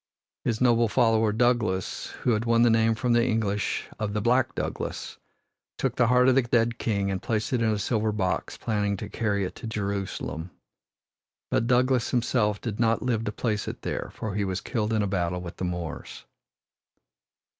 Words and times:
His 0.45 0.59
noble 0.59 0.87
follower, 0.87 1.31
Douglas, 1.31 2.07
who 2.23 2.31
had 2.31 2.43
won 2.45 2.63
the 2.63 2.71
name 2.71 2.95
from 2.95 3.13
the 3.13 3.23
English 3.23 3.85
of 3.99 4.13
"the 4.13 4.19
black 4.19 4.55
Douglas," 4.55 5.19
took 5.77 5.95
the 5.95 6.07
heart 6.07 6.27
of 6.27 6.33
the 6.33 6.41
dead 6.41 6.79
king 6.79 7.11
and 7.11 7.21
placed 7.21 7.53
it 7.53 7.61
in 7.61 7.69
a 7.69 7.77
silver 7.77 8.11
box, 8.11 8.57
planning 8.57 8.97
to 8.97 9.07
carry 9.07 9.45
it 9.45 9.53
to 9.57 9.67
Jerusalem. 9.67 10.49
But 11.51 11.67
Douglas 11.67 12.09
himself 12.09 12.59
did 12.59 12.79
not 12.79 13.03
live 13.03 13.25
to 13.25 13.31
place 13.31 13.67
it 13.67 13.83
there, 13.83 14.09
for 14.15 14.33
he 14.33 14.43
was 14.43 14.59
killed 14.59 14.91
in 14.91 15.03
a 15.03 15.07
battle 15.07 15.39
with 15.39 15.57
the 15.57 15.65
Moors. 15.65 16.25